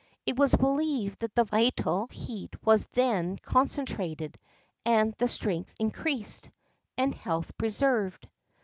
[0.25, 4.39] It was believed that the vital heat was thus concentrated,
[4.83, 6.49] the strength increased,
[6.97, 8.27] and health preserved.